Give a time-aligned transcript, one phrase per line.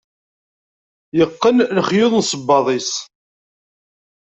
[1.17, 2.91] yeqqen lexyuḍ n sebbaḍ-is